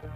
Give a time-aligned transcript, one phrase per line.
[0.00, 0.08] Xin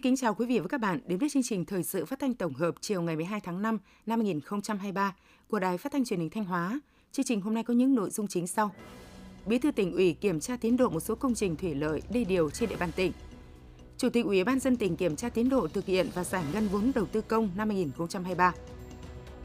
[0.00, 2.34] kính chào quý vị và các bạn đến với chương trình thời sự phát thanh
[2.34, 5.14] tổng hợp chiều ngày 12 tháng 5 năm 2023
[5.48, 6.80] của Đài Phát thanh Truyền hình Thanh Hóa.
[7.12, 8.70] Chương trình hôm nay có những nội dung chính sau.
[9.46, 12.24] Bí thư tỉnh ủy kiểm tra tiến độ một số công trình thủy lợi, đê
[12.24, 13.12] điều trên địa bàn tỉnh.
[14.00, 16.68] Chủ tịch Ủy ban dân tỉnh kiểm tra tiến độ thực hiện và giải ngân
[16.68, 18.52] vốn đầu tư công năm 2023.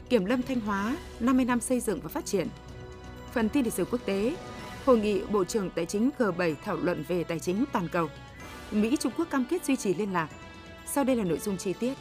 [0.08, 2.48] Kiểm lâm Thanh Hóa 50 năm xây dựng và phát triển.
[3.32, 4.36] Phần tin lịch sử quốc tế,
[4.84, 8.08] Hội nghị Bộ trưởng Tài chính G7 thảo luận về tài chính toàn cầu.
[8.70, 10.28] Mỹ Trung Quốc cam kết duy trì liên lạc.
[10.86, 11.94] Sau đây là nội dung chi tiết.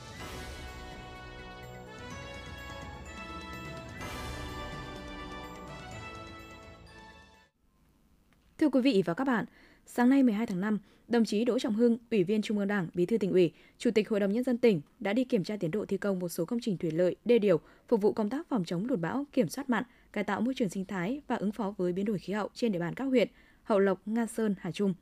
[8.57, 9.45] Thưa quý vị và các bạn,
[9.85, 12.87] sáng nay 12 tháng 5, đồng chí Đỗ Trọng Hưng, Ủy viên Trung ương Đảng,
[12.93, 15.57] Bí thư tỉnh ủy, Chủ tịch Hội đồng nhân dân tỉnh đã đi kiểm tra
[15.57, 18.29] tiến độ thi công một số công trình thủy lợi, đê điều phục vụ công
[18.29, 21.35] tác phòng chống lụt bão, kiểm soát mặn, cải tạo môi trường sinh thái và
[21.35, 23.27] ứng phó với biến đổi khí hậu trên địa bàn các huyện
[23.63, 24.93] Hậu Lộc, Nga Sơn, Hà Trung.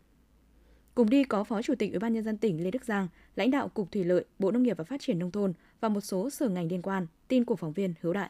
[0.95, 3.51] Cùng đi có Phó Chủ tịch Ủy ban nhân dân tỉnh Lê Đức Giang, lãnh
[3.51, 6.29] đạo Cục Thủy lợi, Bộ Nông nghiệp và Phát triển nông thôn và một số
[6.29, 7.07] sở ngành liên quan.
[7.27, 8.29] Tin của phóng viên Hữu Đại.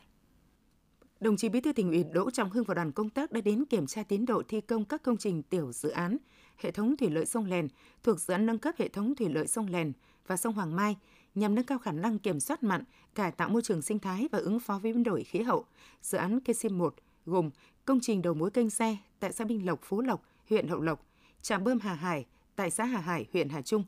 [1.19, 3.65] Đồng chí Bí thư tỉnh ủy Đỗ Trọng Hưng và đoàn công tác đã đến
[3.65, 6.17] kiểm tra tiến độ thi công các công trình tiểu dự án
[6.57, 7.67] hệ thống thủy lợi sông Lèn
[8.03, 9.93] thuộc dự án nâng cấp hệ thống thủy lợi sông Lèn
[10.27, 10.95] và sông Hoàng Mai
[11.35, 12.83] nhằm nâng cao khả năng kiểm soát mặn,
[13.15, 15.65] cải tạo môi trường sinh thái và ứng phó với biến đổi khí hậu.
[16.01, 17.49] Dự án KC 1 gồm
[17.85, 21.05] công trình đầu mối kênh xe tại xã Minh Lộc, Phú Lộc, huyện Hậu Lộc,
[21.41, 23.83] trạm bơm Hà Hải tại xã Hà Hải, huyện Hà Trung,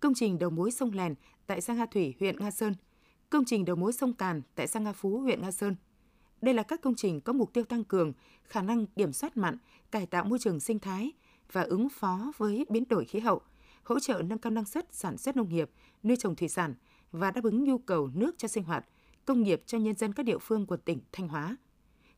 [0.00, 1.14] công trình đầu mối sông Lèn
[1.46, 2.74] tại xã Nga Thủy, huyện Nga Sơn,
[3.30, 5.76] công trình đầu mối sông Càn tại xã Nga Phú, huyện Nga Sơn.
[6.40, 8.12] Đây là các công trình có mục tiêu tăng cường
[8.44, 9.56] khả năng kiểm soát mặn,
[9.90, 11.12] cải tạo môi trường sinh thái
[11.52, 13.40] và ứng phó với biến đổi khí hậu,
[13.82, 15.70] hỗ trợ nâng cao năng suất sản xuất nông nghiệp,
[16.02, 16.74] nuôi trồng thủy sản
[17.12, 18.84] và đáp ứng nhu cầu nước cho sinh hoạt,
[19.24, 21.56] công nghiệp cho nhân dân các địa phương của tỉnh Thanh Hóa.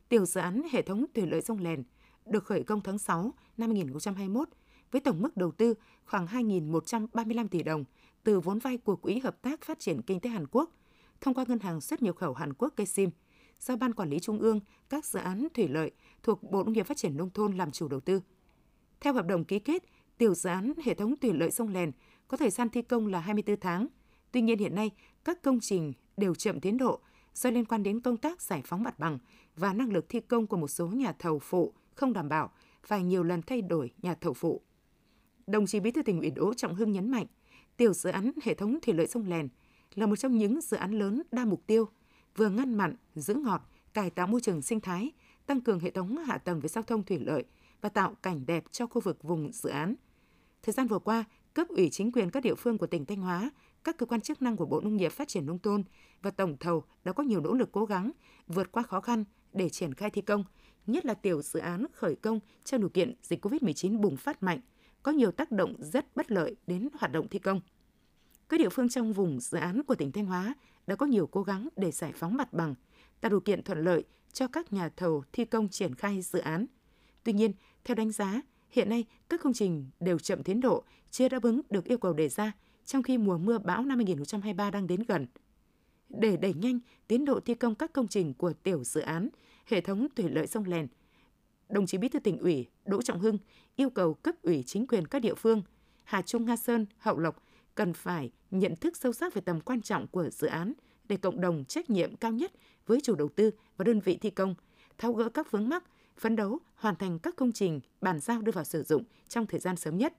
[0.09, 1.83] Tiểu dự án hệ thống thủy lợi sông Lèn
[2.27, 4.49] được khởi công tháng 6 năm 2021
[4.91, 5.75] với tổng mức đầu tư
[6.05, 7.85] khoảng 2.135 tỷ đồng
[8.25, 10.71] từ vốn vay của Quỹ Hợp tác Phát triển Kinh tế Hàn Quốc
[11.21, 13.11] thông qua Ngân hàng xuất nhập khẩu Hàn Quốc KSIM
[13.61, 15.91] do Ban Quản lý Trung ương các dự án thủy lợi
[16.23, 18.21] thuộc Bộ Nông nghiệp Phát triển Nông thôn làm chủ đầu tư.
[19.05, 19.85] Theo hợp đồng ký kết,
[20.19, 21.93] tiểu dự án hệ thống thủy lợi sông Lèn
[22.29, 23.87] có thời gian thi công là 24 tháng.
[24.33, 24.91] Tuy nhiên hiện nay,
[25.25, 27.01] các công trình đều chậm tiến độ
[27.35, 29.19] do liên quan đến công tác giải phóng mặt bằng
[29.57, 32.51] và năng lực thi công của một số nhà thầu phụ không đảm bảo,
[32.83, 34.61] phải nhiều lần thay đổi nhà thầu phụ.
[35.47, 37.27] Đồng chí Bí thư tỉnh ủy Đỗ Trọng Hưng nhấn mạnh,
[37.77, 39.49] tiểu dự án hệ thống thủy lợi sông Lèn
[39.95, 41.89] là một trong những dự án lớn đa mục tiêu,
[42.37, 45.13] vừa ngăn mặn, giữ ngọt, cải tạo môi trường sinh thái,
[45.47, 47.45] tăng cường hệ thống hạ tầng về giao thông thủy lợi
[47.85, 49.95] và tạo cảnh đẹp cho khu vực vùng dự án.
[50.63, 51.25] Thời gian vừa qua,
[51.55, 53.51] cấp ủy chính quyền các địa phương của tỉnh Thanh Hóa,
[53.85, 55.83] các cơ quan chức năng của Bộ Nông nghiệp Phát triển Nông thôn
[56.23, 58.11] và tổng thầu đã có nhiều nỗ lực cố gắng
[58.47, 60.45] vượt qua khó khăn để triển khai thi công,
[60.87, 64.61] nhất là tiểu dự án khởi công trong điều kiện dịch COVID-19 bùng phát mạnh–
[65.05, 67.61] có nhiều tác động rất bất lợi đến hoạt động thi công.
[68.49, 70.55] Các địa phương trong vùng dự án của tỉnh Thanh Hóa
[70.87, 72.75] đã có nhiều cố gắng để giải phóng mặt bằng,
[73.21, 76.67] tạo điều kiện thuận lợi cho các nhà thầu thi công triển khai dự án.
[77.25, 77.53] Tuy nhiên,
[77.85, 81.61] theo đánh giá, hiện nay các công trình đều chậm tiến độ, chưa đáp ứng
[81.71, 82.53] được yêu cầu đề ra,
[82.85, 85.27] trong khi mùa mưa bão năm 2023 đang đến gần.
[86.09, 89.29] Để đẩy nhanh tiến độ thi công các công trình của tiểu dự án,
[89.67, 90.87] hệ thống thủy lợi sông Lèn–
[91.69, 93.39] đồng chí Bí thư tỉnh ủy Đỗ Trọng Hưng
[93.77, 95.63] yêu cầu cấp ủy chính quyền các địa phương
[96.05, 97.43] Hà Trung, Nga Sơn, Hậu Lộc
[97.75, 100.73] cần phải nhận thức sâu sắc về tầm quan trọng của dự án
[101.09, 102.53] để cộng đồng trách nhiệm cao nhất
[102.87, 104.55] với chủ đầu tư và đơn vị thi công,
[104.99, 105.85] tháo gỡ các vướng mắc,
[106.19, 109.61] phấn đấu hoàn thành các công trình bàn giao đưa vào sử dụng trong thời
[109.61, 110.15] gian sớm nhất.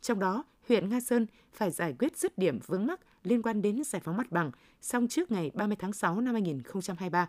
[0.00, 3.84] Trong đó, huyện Nga Sơn phải giải quyết dứt điểm vướng mắc liên quan đến
[3.84, 4.50] giải phóng mặt bằng
[4.80, 7.28] xong trước ngày 30 tháng 6 năm 2023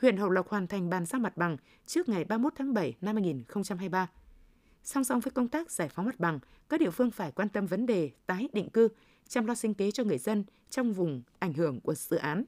[0.00, 1.56] huyện Hậu Lộc hoàn thành bàn giao mặt bằng
[1.86, 4.10] trước ngày 31 tháng 7 năm 2023.
[4.84, 6.38] Song song với công tác giải phóng mặt bằng,
[6.68, 8.88] các địa phương phải quan tâm vấn đề tái định cư,
[9.28, 12.44] chăm lo sinh kế cho người dân trong vùng ảnh hưởng của dự án.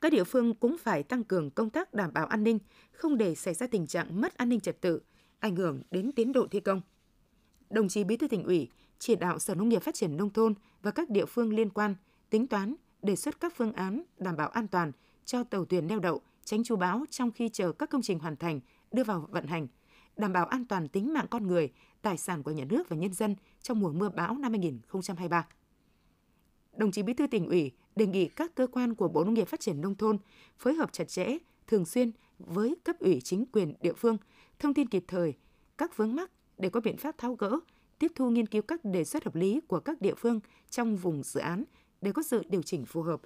[0.00, 2.58] Các địa phương cũng phải tăng cường công tác đảm bảo an ninh,
[2.92, 5.00] không để xảy ra tình trạng mất an ninh trật tự,
[5.40, 6.80] ảnh hưởng đến tiến độ thi công.
[7.70, 8.68] Đồng chí Bí thư tỉnh ủy
[8.98, 11.94] chỉ đạo Sở Nông nghiệp Phát triển nông thôn và các địa phương liên quan
[12.30, 14.92] tính toán, đề xuất các phương án đảm bảo an toàn
[15.24, 18.36] cho tàu thuyền neo đậu, tránh chú bão trong khi chờ các công trình hoàn
[18.36, 18.60] thành,
[18.92, 19.66] đưa vào vận hành,
[20.16, 21.72] đảm bảo an toàn tính mạng con người,
[22.02, 25.46] tài sản của nhà nước và nhân dân trong mùa mưa bão năm 2023.
[26.78, 29.48] Đồng chí Bí thư tỉnh ủy đề nghị các cơ quan của Bộ Nông nghiệp
[29.48, 30.18] Phát triển nông thôn
[30.58, 34.16] phối hợp chặt chẽ, thường xuyên với cấp ủy chính quyền địa phương,
[34.58, 35.34] thông tin kịp thời
[35.78, 37.58] các vướng mắc để có biện pháp tháo gỡ,
[37.98, 40.40] tiếp thu nghiên cứu các đề xuất hợp lý của các địa phương
[40.70, 41.64] trong vùng dự án
[42.00, 43.20] để có sự điều chỉnh phù hợp.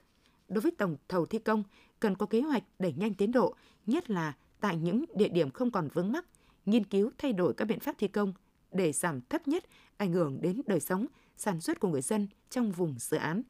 [0.48, 1.62] Đối với tổng thầu thi công,
[2.00, 3.54] cần có kế hoạch đẩy nhanh tiến độ,
[3.86, 6.26] nhất là tại những địa điểm không còn vướng mắc,
[6.66, 8.32] nghiên cứu thay đổi các biện pháp thi công
[8.72, 9.64] để giảm thấp nhất
[9.96, 11.06] ảnh hưởng đến đời sống,
[11.36, 13.42] sản xuất của người dân trong vùng dự án.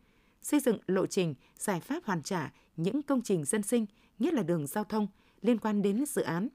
[0.43, 3.87] Xây dựng lộ trình, giải pháp hoàn trả những công trình dân sinh,
[4.19, 5.07] nhất là đường giao thông
[5.41, 6.49] liên quan đến dự án.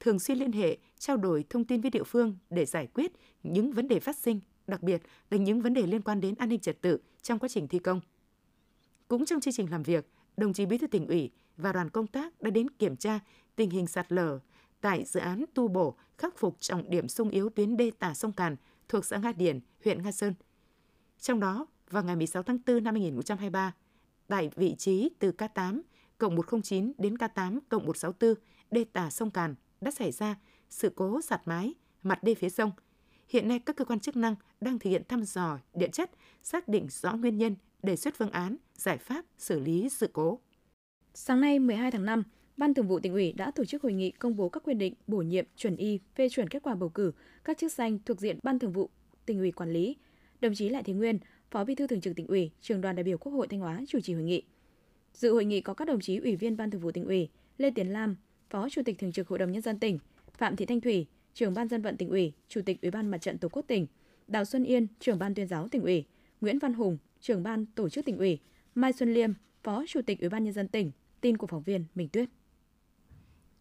[0.00, 3.12] Thường xuyên liên hệ, trao đổi thông tin với địa phương để giải quyết
[3.42, 6.48] những vấn đề phát sinh, đặc biệt là những vấn đề liên quan đến an
[6.48, 8.00] ninh trật tự trong quá trình thi công.
[9.08, 12.06] Cũng trong chương trình làm việc, đồng chí Bí thư tỉnh ủy và đoàn công
[12.06, 13.20] tác đã đến kiểm tra
[13.56, 14.38] tình hình sạt lở
[14.80, 18.32] tại dự án tu bổ khắc phục trọng điểm sung yếu tuyến đê tả sông
[18.32, 18.56] Càn
[18.88, 20.34] thuộc xã Nga Điền, huyện Nga Sơn.
[21.24, 23.74] Trong đó, vào ngày 16 tháng 4 năm 2023,
[24.28, 25.80] tại vị trí từ K8
[26.18, 28.34] cộng 109 đến K8 cộng 164
[28.70, 30.36] đê tả sông Càn đã xảy ra
[30.70, 32.70] sự cố sạt mái mặt đê phía sông.
[33.28, 36.10] Hiện nay các cơ quan chức năng đang thực hiện thăm dò địa chất,
[36.42, 40.38] xác định rõ nguyên nhân, đề xuất phương án, giải pháp xử lý sự cố.
[41.14, 42.22] Sáng nay 12 tháng 5,
[42.56, 44.94] Ban Thường vụ tỉnh ủy đã tổ chức hội nghị công bố các quyết định
[45.06, 47.12] bổ nhiệm, chuẩn y, phê chuẩn kết quả bầu cử
[47.44, 48.90] các chức danh thuộc diện Ban Thường vụ
[49.26, 49.96] tỉnh ủy quản lý.
[50.40, 51.18] Đồng chí Lại Thế Nguyên,
[51.50, 53.82] Phó Bí thư Thường trực tỉnh ủy, Trường đoàn đại biểu Quốc hội Thanh Hóa
[53.88, 54.42] chủ trì hội nghị.
[55.14, 57.28] Dự hội nghị có các đồng chí Ủy viên Ban Thường vụ tỉnh ủy,
[57.58, 58.16] Lê Tiến Lam,
[58.50, 59.98] Phó Chủ tịch Thường trực Hội đồng nhân dân tỉnh,
[60.38, 63.18] Phạm Thị Thanh Thủy, Trưởng ban dân vận tỉnh ủy, Chủ tịch Ủy ban Mặt
[63.18, 63.86] trận Tổ quốc tỉnh,
[64.28, 66.04] Đào Xuân Yên, Trưởng ban tuyên giáo tỉnh ủy,
[66.40, 68.38] Nguyễn Văn Hùng, Trưởng ban tổ chức tỉnh ủy,
[68.74, 69.32] Mai Xuân Liêm,
[69.62, 70.90] Phó Chủ tịch Ủy ban nhân dân tỉnh.
[71.20, 72.28] Tin của phóng viên Minh Tuyết.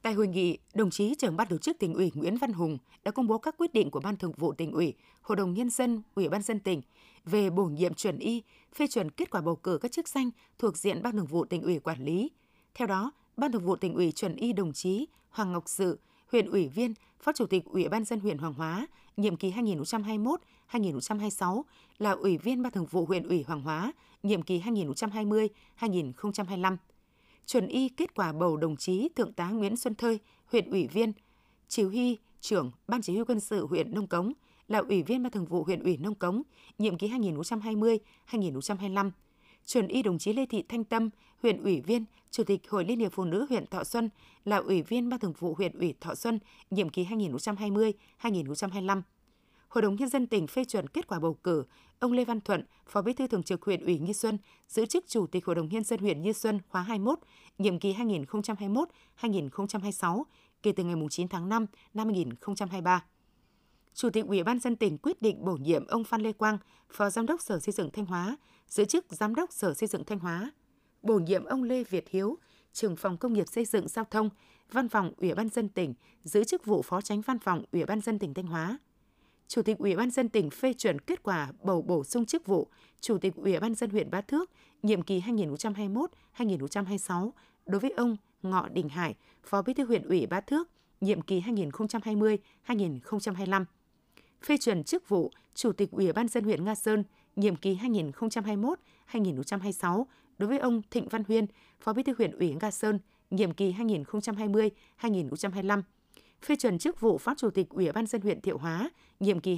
[0.04, 3.12] Tại hội nghị, đồng chí trưởng ban tổ chức tỉnh ủy Nguyễn Văn Hùng đã
[3.12, 6.02] công bố các quyết định của Ban Thường vụ tỉnh ủy, Hội đồng nhân dân,
[6.16, 6.82] Ủy ban dân tỉnh
[7.26, 8.44] về bổ nhiệm chuẩn y,
[8.76, 10.30] phê chuẩn kết quả bầu cử các chức danh
[10.60, 12.32] thuộc diện Ban Thường vụ tỉnh ủy quản lý.
[12.74, 16.00] Theo đó, Ban Thường vụ tỉnh ủy chuẩn y đồng chí Hoàng Ngọc Sự,
[16.32, 21.62] huyện ủy viên, Phó Chủ tịch Ủy ban dân huyện Hoàng Hóa, nhiệm kỳ 2021-2026
[21.98, 26.78] là ủy viên Ban Thường vụ huyện ủy Hoàng Hóa, nhiệm kỳ 2020-2025
[27.46, 31.14] chuẩn y kết quả bầu đồng chí Thượng tá Nguyễn Xuân Thơi, huyện ủy viên,
[31.68, 34.34] chỉ huy trưởng Ban chỉ huy quân sự huyện Nông Cống,
[34.68, 36.42] là ủy viên Ban thường vụ huyện ủy Nông Cống,
[36.78, 39.12] nhiệm kỳ 2020-2025.
[39.66, 41.10] Chuẩn y đồng chí Lê Thị Thanh Tâm,
[41.42, 44.10] huyện ủy viên, Chủ tịch Hội Liên hiệp Phụ nữ huyện Thọ Xuân,
[44.46, 46.40] là ủy viên Ban thường vụ huyện ủy Thọ Xuân,
[46.72, 49.02] nhiệm kỳ 2020-2025.
[49.74, 51.64] Hội đồng Nhân dân tỉnh phê chuẩn kết quả bầu cử
[52.00, 54.38] ông Lê Văn Thuận, Phó Bí thư Thường trực huyện ủy Nghi Xuân,
[54.68, 57.20] giữ chức Chủ tịch Hội đồng Nhân dân huyện Nghi Xuân khóa 21,
[57.58, 60.24] nhiệm kỳ 2021-2026,
[60.64, 63.06] kể từ ngày 9 tháng 5 năm 2023.
[63.94, 66.58] Chủ tịch Ủy ban dân tỉnh quyết định bổ nhiệm ông Phan Lê Quang,
[66.90, 68.38] Phó Giám đốc Sở Xây dựng Thanh Hóa,
[68.68, 70.52] giữ chức Giám đốc Sở Xây dựng Thanh Hóa.
[71.02, 72.38] Bổ nhiệm ông Lê Việt Hiếu,
[72.74, 74.30] trưởng phòng công nghiệp xây dựng giao thông,
[74.72, 75.94] Văn phòng Ủy ban dân tỉnh,
[76.24, 78.78] giữ chức vụ Phó Tránh Văn phòng Ủy ban dân tỉnh Thanh Hóa.
[79.48, 82.68] Chủ tịch Ủy ban dân tỉnh phê chuẩn kết quả bầu bổ sung chức vụ
[83.02, 84.52] Chủ tịch Ủy ban dân huyện Bá Thước
[84.84, 85.22] nhiệm kỳ
[86.38, 87.32] 2021-2026
[87.66, 90.70] đối với ông Ngọ Đình Hải, Phó Bí thư huyện ủy Bá Thước
[91.02, 93.66] nhiệm kỳ 2020-2025.
[94.46, 97.04] Phê chuẩn chức vụ Chủ tịch Ủy ban dân huyện Nga Sơn
[97.36, 97.78] nhiệm kỳ
[99.12, 100.06] 2021-2026
[100.38, 101.46] đối với ông Thịnh Văn Huyên,
[101.80, 103.00] Phó Bí thư huyện ủy Nga Sơn
[103.30, 105.82] nhiệm kỳ 2020-2025
[106.44, 109.56] phê chuẩn chức vụ Phó Chủ tịch Ủy ban dân huyện Thiệu Hóa, nhiệm kỳ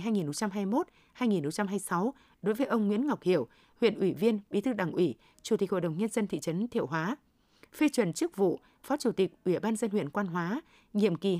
[1.17, 2.11] 2021-2026
[2.41, 3.47] đối với ông Nguyễn Ngọc Hiểu,
[3.81, 6.67] huyện ủy viên, bí thư đảng ủy, Chủ tịch Hội đồng Nhân dân thị trấn
[6.67, 7.15] Thiệu Hóa.
[7.73, 10.61] Phê chuẩn chức vụ Phó Chủ tịch Ủy ban dân huyện Quan Hóa,
[10.93, 11.37] nhiệm kỳ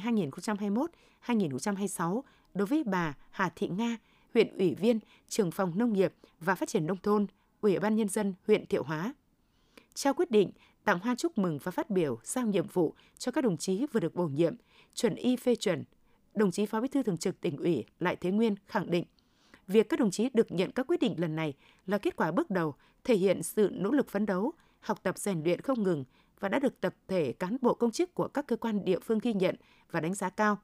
[1.26, 2.22] 2021-2026
[2.54, 3.98] đối với bà Hà Thị Nga,
[4.34, 7.28] huyện ủy viên, trưởng phòng nông nghiệp và phát triển nông thôn,
[7.62, 9.14] Ủy ban Nhân dân huyện Thiệu Hóa.
[9.94, 10.52] Trao quyết định
[10.84, 14.00] tặng hoa chúc mừng và phát biểu giao nhiệm vụ cho các đồng chí vừa
[14.00, 14.56] được bổ nhiệm,
[14.96, 15.84] chuẩn y phê chuẩn.
[16.36, 19.06] Đồng chí Phó Bí thư Thường trực tỉnh ủy Lại Thế Nguyên khẳng định,
[19.68, 21.54] việc các đồng chí được nhận các quyết định lần này
[21.86, 25.44] là kết quả bước đầu, thể hiện sự nỗ lực phấn đấu, học tập rèn
[25.44, 26.04] luyện không ngừng
[26.40, 29.20] và đã được tập thể cán bộ công chức của các cơ quan địa phương
[29.22, 29.56] ghi nhận
[29.92, 30.58] và đánh giá cao.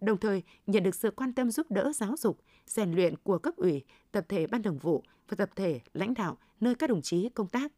[0.00, 3.56] Đồng thời, nhận được sự quan tâm giúp đỡ giáo dục, rèn luyện của cấp
[3.56, 7.28] ủy, tập thể ban thường vụ và tập thể lãnh đạo nơi các đồng chí
[7.28, 7.72] công tác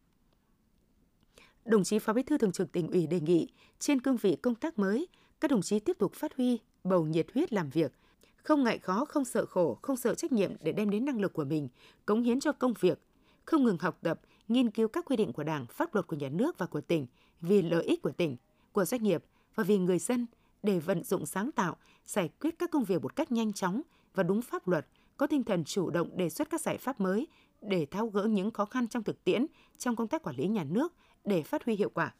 [1.65, 4.55] đồng chí Phó Bí thư Thường trực tỉnh ủy đề nghị trên cương vị công
[4.55, 5.07] tác mới,
[5.45, 7.91] các đồng chí tiếp tục phát huy bầu nhiệt huyết làm việc,
[8.35, 11.33] không ngại khó, không sợ khổ, không sợ trách nhiệm để đem đến năng lực
[11.33, 11.69] của mình,
[12.05, 12.99] cống hiến cho công việc,
[13.45, 16.29] không ngừng học tập, nghiên cứu các quy định của Đảng, pháp luật của nhà
[16.29, 17.07] nước và của tỉnh
[17.41, 18.37] vì lợi ích của tỉnh,
[18.71, 19.23] của doanh nghiệp
[19.55, 20.25] và vì người dân
[20.63, 23.81] để vận dụng sáng tạo, giải quyết các công việc một cách nhanh chóng
[24.13, 24.87] và đúng pháp luật,
[25.17, 27.27] có tinh thần chủ động đề xuất các giải pháp mới
[27.61, 29.45] để tháo gỡ những khó khăn trong thực tiễn
[29.77, 30.93] trong công tác quản lý nhà nước
[31.25, 32.13] để phát huy hiệu quả.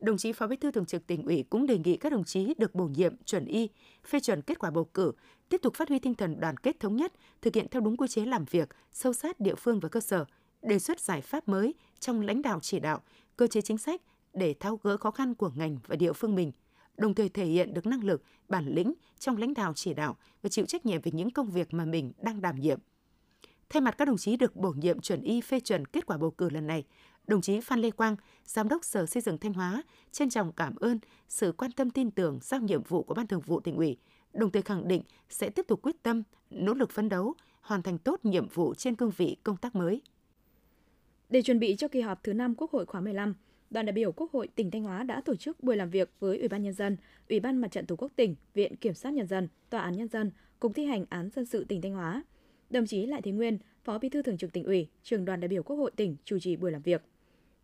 [0.00, 2.54] Đồng chí Phó Bí thư Thường trực tỉnh ủy cũng đề nghị các đồng chí
[2.58, 3.68] được bổ nhiệm chuẩn y,
[4.06, 5.12] phê chuẩn kết quả bầu cử,
[5.48, 7.12] tiếp tục phát huy tinh thần đoàn kết thống nhất,
[7.42, 10.24] thực hiện theo đúng quy chế làm việc, sâu sát địa phương và cơ sở,
[10.62, 13.02] đề xuất giải pháp mới trong lãnh đạo chỉ đạo,
[13.36, 14.02] cơ chế chính sách
[14.34, 16.52] để tháo gỡ khó khăn của ngành và địa phương mình,
[16.96, 20.48] đồng thời thể hiện được năng lực, bản lĩnh trong lãnh đạo chỉ đạo và
[20.48, 22.78] chịu trách nhiệm về những công việc mà mình đang đảm nhiệm.
[23.68, 26.30] Thay mặt các đồng chí được bổ nhiệm chuẩn y phê chuẩn kết quả bầu
[26.30, 26.84] cử lần này,
[27.28, 29.82] đồng chí Phan Lê Quang, Giám đốc Sở Xây dựng Thanh Hóa,
[30.12, 33.40] trân trọng cảm ơn sự quan tâm tin tưởng giao nhiệm vụ của Ban Thường
[33.40, 33.96] vụ tỉnh ủy,
[34.32, 37.98] đồng thời khẳng định sẽ tiếp tục quyết tâm, nỗ lực phấn đấu, hoàn thành
[37.98, 40.02] tốt nhiệm vụ trên cương vị công tác mới.
[41.30, 43.34] Để chuẩn bị cho kỳ họp thứ 5 Quốc hội khóa 15,
[43.70, 46.38] đoàn đại biểu Quốc hội tỉnh Thanh Hóa đã tổ chức buổi làm việc với
[46.38, 46.96] Ủy ban Nhân dân,
[47.28, 50.08] Ủy ban Mặt trận Tổ quốc tỉnh, Viện Kiểm sát Nhân dân, Tòa án Nhân
[50.08, 50.30] dân,
[50.60, 52.22] Cục thi hành án dân sự tỉnh Thanh Hóa.
[52.70, 55.48] Đồng chí Lại Thế Nguyên, Phó Bí thư Thường trực tỉnh ủy, trường đoàn đại
[55.48, 57.02] biểu Quốc hội tỉnh chủ trì buổi làm việc.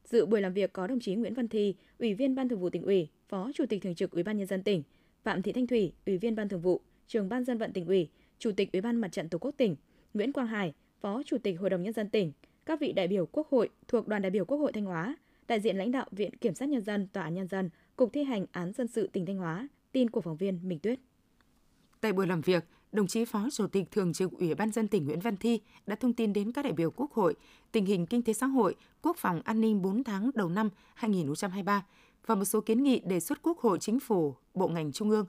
[0.05, 2.71] Dự buổi làm việc có đồng chí Nguyễn Văn Thi, Ủy viên Ban Thường vụ
[2.71, 4.83] tỉnh ủy, Phó Chủ tịch Thường trực Ủy ban Nhân dân tỉnh,
[5.23, 8.09] Phạm Thị Thanh Thủy, Ủy viên Ban Thường vụ, trưởng Ban Dân vận tỉnh ủy,
[8.39, 9.77] Chủ tịch Ủy ban Mặt trận Tổ quốc tỉnh,
[10.15, 12.33] Nguyễn Quang Hải, Phó Chủ tịch Hội đồng Nhân dân tỉnh,
[12.67, 15.17] các vị đại biểu Quốc hội thuộc đoàn đại biểu Quốc hội Thanh Hóa,
[15.49, 18.25] đại diện lãnh đạo Viện Kiểm sát Nhân dân, Tòa án Nhân dân, Cục thi
[18.25, 20.99] hành án dân sự tỉnh Thanh Hóa, tin của phóng viên Minh Tuyết.
[22.01, 25.05] Tại buổi làm việc, đồng chí Phó Chủ tịch Thường trực Ủy ban dân tỉnh
[25.05, 27.35] Nguyễn Văn Thi đã thông tin đến các đại biểu Quốc hội
[27.73, 31.87] tình hình kinh tế xã hội, quốc phòng an ninh 4 tháng đầu năm 2023
[32.27, 35.27] và một số kiến nghị đề xuất Quốc hội, Chính phủ, Bộ ngành Trung ương.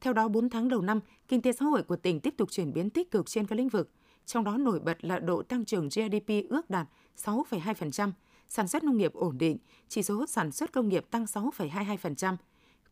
[0.00, 2.72] Theo đó, 4 tháng đầu năm, kinh tế xã hội của tỉnh tiếp tục chuyển
[2.72, 3.90] biến tích cực trên các lĩnh vực,
[4.26, 6.88] trong đó nổi bật là độ tăng trưởng GDP ước đạt
[7.24, 8.12] 6,2%,
[8.48, 9.58] sản xuất nông nghiệp ổn định,
[9.88, 12.36] chỉ số sản xuất công nghiệp tăng 6,22%.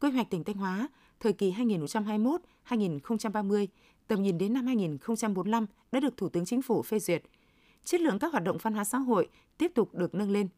[0.00, 0.88] Quy hoạch tỉnh Thanh Hóa
[1.25, 1.52] thời kỳ
[2.69, 3.66] 2021-2030,
[4.07, 7.23] tầm nhìn đến năm 2045 đã được Thủ tướng Chính phủ phê duyệt.
[7.85, 9.28] Chất lượng các hoạt động văn hóa xã hội
[9.59, 10.49] tiếp tục được nâng lên.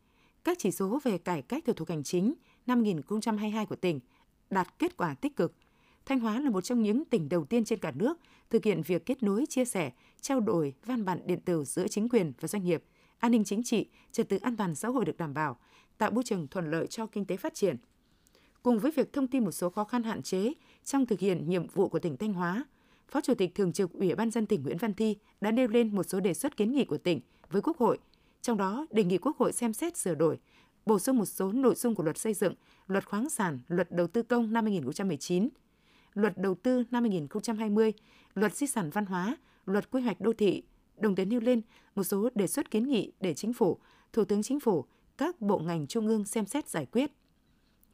[0.44, 2.34] Các chỉ số về cải cách thủ tục hành chính
[2.66, 4.00] năm 2022 của tỉnh
[4.50, 5.54] đạt kết quả tích cực.
[6.06, 8.18] Thanh Hóa là một trong những tỉnh đầu tiên trên cả nước
[8.50, 12.08] thực hiện việc kết nối, chia sẻ, trao đổi văn bản điện tử giữa chính
[12.08, 12.84] quyền và doanh nghiệp,
[13.18, 15.58] an ninh chính trị, trật tự an toàn xã hội được đảm bảo,
[15.98, 17.76] tạo môi trường thuận lợi cho kinh tế phát triển.
[18.66, 20.52] Cùng với việc thông tin một số khó khăn hạn chế
[20.84, 22.64] trong thực hiện nhiệm vụ của tỉnh Thanh Hóa,
[23.08, 25.94] Phó Chủ tịch Thường trực Ủy ban dân tỉnh Nguyễn Văn Thi đã nêu lên
[25.94, 27.20] một số đề xuất kiến nghị của tỉnh
[27.50, 27.98] với Quốc hội,
[28.42, 30.38] trong đó đề nghị Quốc hội xem xét sửa đổi,
[30.86, 32.54] bổ sung một số nội dung của luật xây dựng,
[32.86, 35.48] luật khoáng sản, luật đầu tư công năm 2019,
[36.14, 37.92] luật đầu tư năm 2020,
[38.34, 40.62] luật di sản văn hóa, luật quy hoạch đô thị,
[40.96, 41.60] đồng thời nêu lên
[41.94, 43.78] một số đề xuất kiến nghị để chính phủ,
[44.12, 44.84] Thủ tướng Chính phủ,
[45.16, 47.10] các bộ ngành trung ương xem xét giải quyết.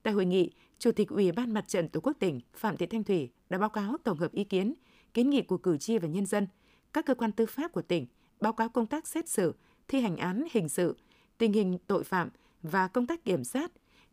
[0.02, 3.04] Tại hội nghị, Chủ tịch Ủy ban Mặt trận Tổ quốc tỉnh Phạm Thị Thanh
[3.04, 4.74] Thủy đã báo cáo tổng hợp ý kiến,
[5.14, 6.46] kiến nghị của cử tri và nhân dân,
[6.92, 8.06] các cơ quan tư pháp của tỉnh,
[8.40, 9.54] báo cáo công tác xét xử,
[9.88, 10.96] thi hành án hình sự,
[11.38, 12.28] tình hình tội phạm
[12.62, 13.72] và công tác kiểm sát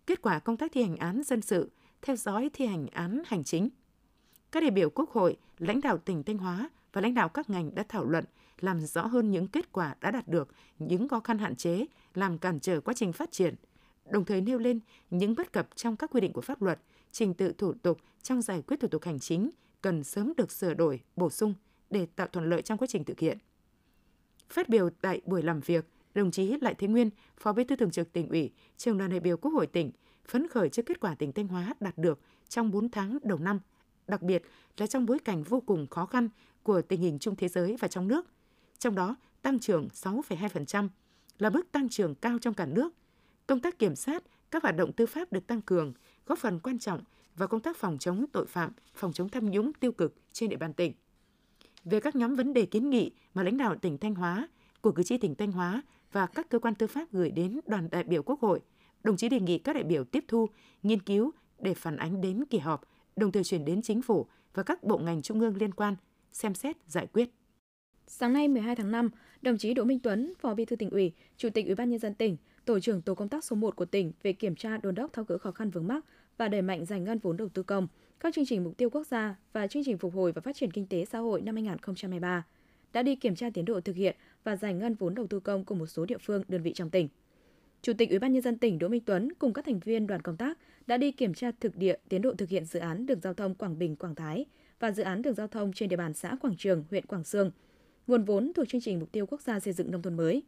[0.10, 3.44] kết quả công tác thi hành án dân sự, theo dõi thi hành án hành
[3.44, 3.70] chính.
[4.52, 7.76] Các đại biểu Quốc hội, lãnh đạo tỉnh Thanh Hóa và lãnh đạo các ngành
[7.76, 8.26] đã thảo luận,
[8.60, 12.38] làm rõ hơn những kết quả đã đạt được, những khó khăn hạn chế, làm
[12.38, 13.56] cản trở quá trình phát triển,
[14.10, 16.80] đồng thời nêu lên những bất cập trong các quy định của pháp luật,
[17.12, 19.50] trình tự thủ tục trong giải quyết thủ tục hành chính
[19.82, 21.54] cần sớm được sửa đổi, bổ sung
[21.90, 23.38] để tạo thuận lợi trong quá trình thực hiện.
[24.50, 27.92] Phát biểu tại buổi làm việc, đồng chí Lại Thế Nguyên, Phó Bí thư Thường
[27.92, 29.92] trực tỉnh ủy, trường đoàn đại biểu Quốc hội tỉnh,
[30.26, 33.60] phấn khởi trước kết quả tỉnh Thanh Hóa đạt được trong 4 tháng đầu năm
[34.10, 34.44] đặc biệt
[34.78, 36.30] là trong bối cảnh vô cùng khó khăn
[36.64, 38.26] của tình hình chung thế giới và trong nước.
[38.80, 40.90] Trong đó, tăng trưởng 6,2%
[41.40, 42.94] là mức tăng trưởng cao trong cả nước.
[43.50, 45.94] Công tác kiểm soát, các hoạt động tư pháp được tăng cường,
[46.26, 47.02] góp phần quan trọng
[47.36, 50.56] vào công tác phòng chống tội phạm, phòng chống tham nhũng tiêu cực trên địa
[50.56, 50.94] bàn tỉnh.
[51.84, 54.48] Về các nhóm vấn đề kiến nghị mà lãnh đạo tỉnh Thanh Hóa,
[54.82, 57.88] của cử tri tỉnh Thanh Hóa và các cơ quan tư pháp gửi đến đoàn
[57.92, 58.60] đại biểu Quốc hội,
[59.04, 60.50] đồng chí đề nghị các đại biểu tiếp thu,
[60.84, 62.82] nghiên cứu để phản ánh đến kỳ họp
[63.16, 65.96] đồng thời chuyển đến chính phủ và các bộ ngành trung ương liên quan
[66.32, 67.30] xem xét giải quyết.
[68.08, 69.10] Sáng nay 12 tháng 5,
[69.42, 72.00] đồng chí Đỗ Minh Tuấn, Phó Bí thư tỉnh ủy, Chủ tịch Ủy ban nhân
[72.00, 72.38] dân tỉnh,
[72.70, 75.26] tổ trưởng tổ công tác số 1 của tỉnh về kiểm tra đôn đốc tháo
[75.26, 76.06] gỡ khó khăn vướng mắc
[76.38, 77.88] và đẩy mạnh giải ngân vốn đầu tư công,
[78.20, 80.72] các chương trình mục tiêu quốc gia và chương trình phục hồi và phát triển
[80.72, 82.46] kinh tế xã hội năm 2023
[82.94, 85.66] đã đi kiểm tra tiến độ thực hiện và giải ngân vốn đầu tư công
[85.66, 87.08] của một số địa phương, đơn vị trong tỉnh.
[87.82, 90.22] Chủ tịch Ủy ban nhân dân tỉnh Đỗ Minh Tuấn cùng các thành viên đoàn
[90.22, 90.58] công tác
[90.88, 93.56] đã đi kiểm tra thực địa tiến độ thực hiện dự án đường giao thông
[93.56, 94.46] Quảng Bình Quảng Thái
[94.80, 97.52] và dự án đường giao thông trên địa bàn xã Quảng Trường, huyện Quảng Sương,
[98.08, 100.44] nguồn vốn thuộc chương trình mục tiêu quốc gia xây dựng nông thôn mới.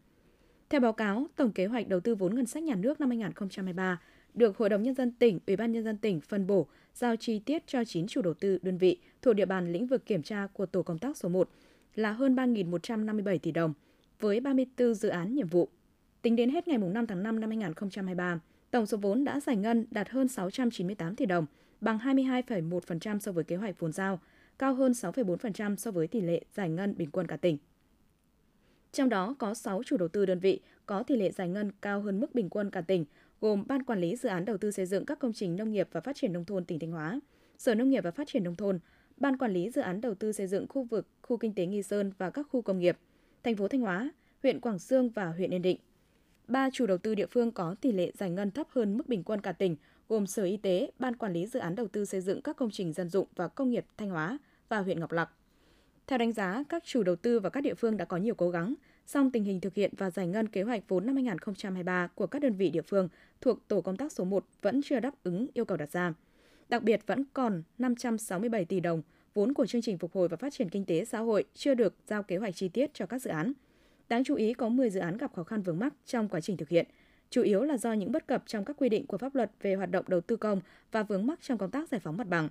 [0.72, 4.02] Theo báo cáo, tổng kế hoạch đầu tư vốn ngân sách nhà nước năm 2023
[4.34, 7.40] được Hội đồng nhân dân tỉnh, Ủy ban nhân dân tỉnh phân bổ giao chi
[7.40, 10.48] tiết cho 9 chủ đầu tư đơn vị thuộc địa bàn lĩnh vực kiểm tra
[10.54, 11.50] của tổ công tác số 1
[11.96, 13.74] là hơn 3.157 tỷ đồng
[14.20, 15.70] với 34 dự án nhiệm vụ.
[16.22, 18.40] Tính đến hết ngày 5 tháng 5 năm 2023,
[18.72, 21.46] tổng số vốn đã giải ngân đạt hơn 698 tỷ đồng,
[21.82, 24.20] bằng 22,1% so với kế hoạch vốn giao,
[24.60, 27.58] cao hơn 6,4% so với tỷ lệ giải ngân bình quân cả tỉnh.
[28.92, 32.02] Trong đó có 6 chủ đầu tư đơn vị có tỷ lệ giải ngân cao
[32.02, 33.06] hơn mức bình quân cả tỉnh,
[33.42, 35.88] gồm Ban Quản lý Dự án Đầu tư xây dựng các công trình nông nghiệp
[35.92, 37.20] và phát triển nông thôn tỉnh Thanh Hóa,
[37.58, 38.80] Sở Nông nghiệp và Phát triển Nông thôn,
[39.18, 41.84] Ban Quản lý Dự án Đầu tư xây dựng khu vực, khu kinh tế Nghi
[41.84, 42.98] Sơn và các khu công nghiệp,
[43.44, 44.12] thành phố Thanh Hóa,
[44.44, 45.78] huyện Quảng Sương và huyện Yên Định.
[46.48, 49.24] Ba chủ đầu tư địa phương có tỷ lệ giải ngân thấp hơn mức bình
[49.24, 49.76] quân cả tỉnh,
[50.10, 52.72] gồm Sở Y tế, Ban Quản lý Dự án Đầu tư xây dựng các công
[52.72, 54.38] trình dân dụng và công nghiệp Thanh Hóa
[54.70, 55.30] và huyện Ngọc Lặc.
[56.12, 58.50] Theo đánh giá, các chủ đầu tư và các địa phương đã có nhiều cố
[58.50, 58.74] gắng,
[59.06, 62.42] song tình hình thực hiện và giải ngân kế hoạch vốn năm 2023 của các
[62.42, 63.10] đơn vị địa phương
[63.42, 66.14] thuộc tổ công tác số 1 vẫn chưa đáp ứng yêu cầu đặt ra.
[66.70, 69.02] Đặc biệt vẫn còn 567 tỷ đồng
[69.34, 71.94] vốn của chương trình phục hồi và phát triển kinh tế xã hội chưa được
[72.08, 73.54] giao kế hoạch chi tiết cho các dự án.
[74.10, 76.58] Đáng chú ý có 10 dự án gặp khó khăn vướng mắc trong quá trình
[76.58, 76.88] thực hiện,
[77.30, 79.76] chủ yếu là do những bất cập trong các quy định của pháp luật về
[79.76, 82.50] hoạt động đầu tư công và vướng mắc trong công tác giải phóng mặt bằng.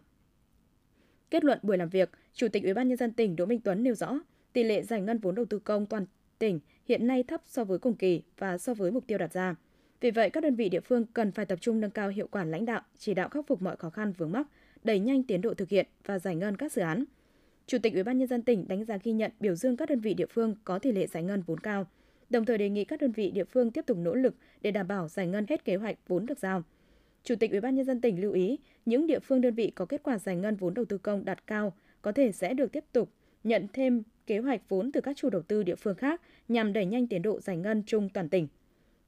[1.31, 3.83] Kết luận buổi làm việc, Chủ tịch Ủy ban nhân dân tỉnh Đỗ Minh Tuấn
[3.83, 4.21] nêu rõ,
[4.53, 6.07] tỷ lệ giải ngân vốn đầu tư công toàn
[6.39, 9.55] tỉnh hiện nay thấp so với cùng kỳ và so với mục tiêu đặt ra.
[10.01, 12.45] Vì vậy, các đơn vị địa phương cần phải tập trung nâng cao hiệu quả
[12.45, 14.47] lãnh đạo, chỉ đạo khắc phục mọi khó khăn vướng mắc,
[14.85, 17.05] đẩy nhanh tiến độ thực hiện và giải ngân các dự án.
[17.67, 20.01] Chủ tịch Ủy ban nhân dân tỉnh đánh giá ghi nhận biểu dương các đơn
[20.01, 21.87] vị địa phương có tỷ lệ giải ngân vốn cao,
[22.31, 24.89] đồng thời đề nghị các đơn vị địa phương tiếp tục nỗ lực để đảm
[24.89, 26.63] bảo giải ngân hết kế hoạch vốn được giao.
[27.25, 28.59] Chủ tịch Ủy ban nhân dân tỉnh lưu ý,
[28.91, 31.47] những địa phương đơn vị có kết quả giải ngân vốn đầu tư công đạt
[31.47, 33.11] cao có thể sẽ được tiếp tục
[33.45, 36.87] nhận thêm kế hoạch vốn từ các chủ đầu tư địa phương khác nhằm đẩy
[36.87, 38.49] nhanh tiến độ giải ngân chung toàn tỉnh.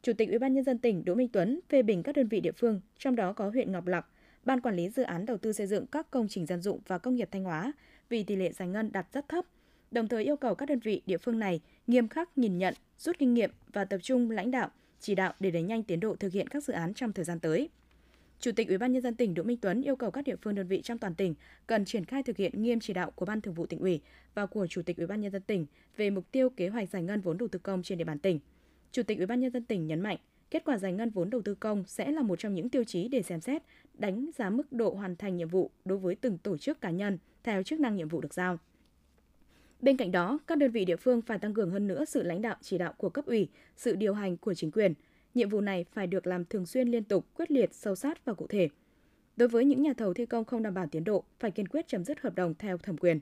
[0.02, 2.40] Chủ tịch Ủy ban nhân dân tỉnh Đỗ Minh Tuấn phê bình các đơn vị
[2.40, 4.06] địa phương, trong đó có huyện Ngọc Lặc,
[4.44, 6.98] Ban quản lý dự án đầu tư xây dựng các công trình dân dụng và
[6.98, 7.72] công nghiệp Thanh Hóa
[8.08, 9.44] vì tỷ lệ giải ngân đạt rất thấp,
[9.90, 13.18] đồng thời yêu cầu các đơn vị địa phương này nghiêm khắc nhìn nhận, rút
[13.18, 14.70] kinh nghiệm và tập trung lãnh đạo,
[15.00, 17.40] chỉ đạo để đẩy nhanh tiến độ thực hiện các dự án trong thời gian
[17.40, 17.68] tới.
[18.42, 20.54] Chủ tịch Ủy ban nhân dân tỉnh Đỗ Minh Tuấn yêu cầu các địa phương
[20.54, 21.34] đơn vị trong toàn tỉnh
[21.66, 24.00] cần triển khai thực hiện nghiêm chỉ đạo của Ban Thường vụ tỉnh ủy
[24.34, 27.02] và của Chủ tịch Ủy ban nhân dân tỉnh về mục tiêu kế hoạch giải
[27.02, 28.40] ngân vốn đầu tư công trên địa bàn tỉnh.
[28.92, 30.16] Chủ tịch Ủy ban nhân dân tỉnh nhấn mạnh,
[30.50, 33.08] kết quả giải ngân vốn đầu tư công sẽ là một trong những tiêu chí
[33.08, 33.62] để xem xét,
[33.94, 37.19] đánh giá mức độ hoàn thành nhiệm vụ đối với từng tổ chức cá nhân
[37.45, 38.58] theo chức năng nhiệm vụ được giao.
[39.80, 42.43] Bên cạnh đó, các đơn vị địa phương phải tăng cường hơn nữa sự lãnh
[42.43, 44.95] đạo chỉ đạo của cấp ủy, sự điều hành của chính quyền–
[45.34, 48.34] Nhiệm vụ này phải được làm thường xuyên liên tục, quyết liệt, sâu sát và
[48.34, 48.68] cụ thể.
[49.36, 51.88] Đối với những nhà thầu thi công không đảm bảo tiến độ, phải kiên quyết
[51.88, 53.21] chấm dứt hợp đồng theo thẩm quyền.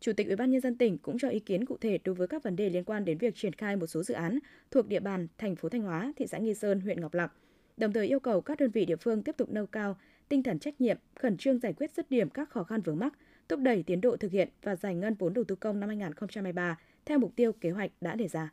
[0.00, 2.28] Chủ tịch Ủy ban nhân dân tỉnh cũng cho ý kiến cụ thể đối với
[2.28, 4.38] các vấn đề liên quan đến việc triển khai một số dự án
[4.70, 7.32] thuộc địa bàn thành phố Thanh Hóa, thị xã Nghi Sơn, huyện Ngọc Lặc.
[7.76, 9.96] Đồng thời yêu cầu các đơn vị địa phương tiếp tục nâng cao
[10.28, 13.12] tinh thần trách nhiệm, khẩn trương giải quyết dứt điểm các khó khăn vướng mắc,
[13.48, 16.78] thúc đẩy tiến độ thực hiện và giải ngân vốn đầu tư công năm 2023
[17.04, 18.52] theo mục tiêu kế hoạch đã đề ra.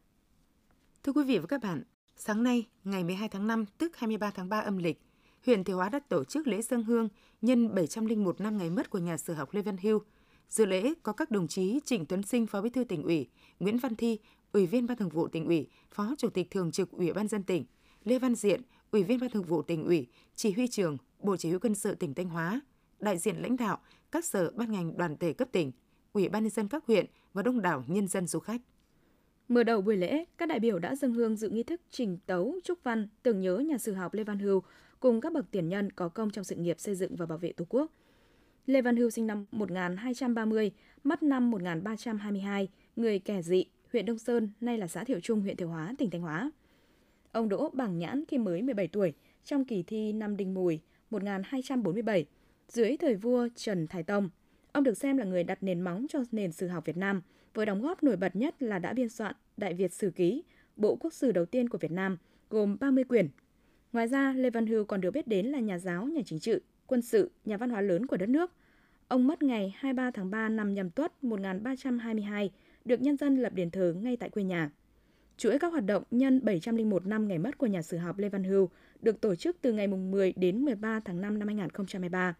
[1.03, 1.83] Thưa quý vị và các bạn,
[2.17, 5.01] Sáng nay, ngày 12 tháng 5, tức 23 tháng 3 âm lịch,
[5.45, 7.09] huyện Thiệu Hóa đã tổ chức lễ dân hương
[7.41, 9.99] nhân 701 năm ngày mất của nhà sử học Lê Văn Hưu.
[10.49, 13.27] Dự lễ có các đồng chí Trịnh Tuấn Sinh, Phó Bí thư tỉnh ủy,
[13.59, 14.19] Nguyễn Văn Thi,
[14.51, 17.43] Ủy viên Ban Thường vụ tỉnh ủy, Phó Chủ tịch Thường trực Ủy ban dân
[17.43, 17.65] tỉnh,
[18.03, 21.49] Lê Văn Diện, Ủy viên Ban Thường vụ tỉnh ủy, Chỉ huy trưởng Bộ Chỉ
[21.49, 22.61] huy quân sự tỉnh Thanh Hóa,
[22.99, 23.79] đại diện lãnh đạo
[24.11, 25.71] các sở ban ngành đoàn thể cấp tỉnh,
[26.13, 28.61] Ủy ban nhân dân các huyện và đông đảo nhân dân du khách.
[29.47, 32.55] Mở đầu buổi lễ, các đại biểu đã dâng hương dự nghi thức trình tấu
[32.63, 34.63] chúc văn tưởng nhớ nhà sử học Lê Văn Hưu
[34.99, 37.51] cùng các bậc tiền nhân có công trong sự nghiệp xây dựng và bảo vệ
[37.51, 37.91] Tổ quốc.
[38.65, 40.71] Lê Văn Hưu sinh năm 1230,
[41.03, 45.57] mất năm 1322, người kẻ dị, huyện Đông Sơn, nay là xã Thiệu Trung, huyện
[45.57, 46.51] Thiệu Hóa, tỉnh Thanh Hóa.
[47.31, 50.79] Ông đỗ bằng nhãn khi mới 17 tuổi trong kỳ thi năm Đinh Mùi
[51.09, 52.25] 1247
[52.67, 54.29] dưới thời vua Trần Thái Tông.
[54.71, 57.21] Ông được xem là người đặt nền móng cho nền sử học Việt Nam–
[57.55, 60.43] với đóng góp nổi bật nhất là đã biên soạn Đại Việt Sử Ký,
[60.75, 62.17] bộ quốc sử đầu tiên của Việt Nam,
[62.49, 63.27] gồm 30 quyển.
[63.93, 66.53] Ngoài ra, Lê Văn Hưu còn được biết đến là nhà giáo, nhà chính trị,
[66.87, 68.51] quân sự, nhà văn hóa lớn của đất nước.
[69.07, 72.51] Ông mất ngày 23 tháng 3 năm nhâm tuất 1322,
[72.85, 74.69] được nhân dân lập đền thờ ngay tại quê nhà.
[75.37, 78.43] Chuỗi các hoạt động nhân 701 năm ngày mất của nhà sử học Lê Văn
[78.43, 78.69] Hưu
[79.01, 82.35] được tổ chức từ ngày 10 đến 13 tháng 5 năm 2023,